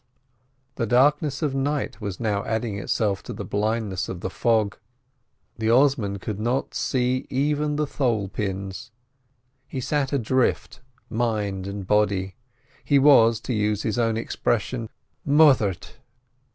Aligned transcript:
The 0.77 0.87
darkness 0.87 1.43
of 1.43 1.53
night 1.53 2.01
was 2.01 2.19
now 2.19 2.43
adding 2.43 2.79
itself 2.79 3.21
to 3.21 3.33
the 3.33 3.45
blindness 3.45 4.09
of 4.09 4.21
the 4.21 4.31
fog. 4.31 4.79
The 5.59 5.69
oarsman 5.69 6.17
could 6.17 6.39
not 6.39 6.73
see 6.73 7.27
even 7.29 7.75
the 7.75 7.85
thole 7.85 8.27
pins. 8.27 8.89
He 9.67 9.79
sat 9.79 10.11
adrift 10.11 10.81
mind 11.07 11.67
and 11.67 11.85
body. 11.85 12.33
He 12.83 12.97
was, 12.97 13.39
to 13.41 13.53
use 13.53 13.83
his 13.83 13.99
own 13.99 14.17
expression, 14.17 14.89
"moithered." 15.23 15.89